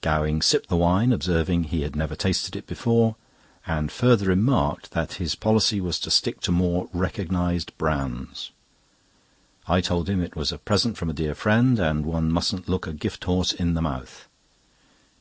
Gowing 0.00 0.42
sipped 0.42 0.68
the 0.68 0.74
wine, 0.76 1.12
observing 1.12 1.62
that 1.62 1.68
he 1.68 1.82
had 1.82 1.94
never 1.94 2.16
tasted 2.16 2.56
it 2.56 2.66
before, 2.66 3.14
and 3.64 3.92
further 3.92 4.26
remarked 4.26 4.90
that 4.90 5.12
his 5.22 5.36
policy 5.36 5.80
was 5.80 6.00
to 6.00 6.10
stick 6.10 6.40
to 6.40 6.50
more 6.50 6.88
recognised 6.92 7.70
brands. 7.78 8.50
I 9.68 9.80
told 9.80 10.08
him 10.08 10.20
it 10.20 10.34
was 10.34 10.50
a 10.50 10.58
present 10.58 10.96
from 10.98 11.08
a 11.08 11.12
dear 11.12 11.36
friend, 11.36 11.78
and 11.78 12.04
one 12.04 12.32
mustn't 12.32 12.68
look 12.68 12.88
a 12.88 12.92
gift 12.92 13.22
horse 13.22 13.52
in 13.52 13.74
the 13.74 13.80
mouth. 13.82 14.26